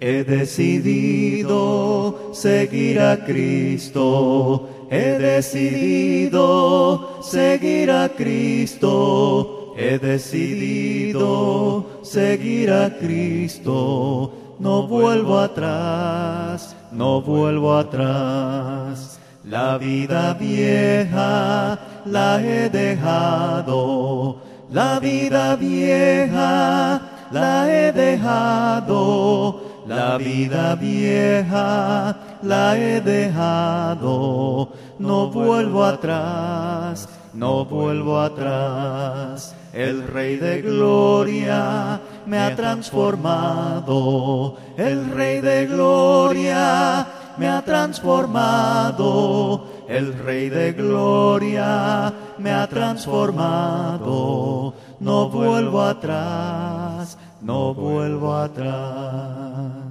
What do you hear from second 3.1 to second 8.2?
Cristo, he decidido seguir a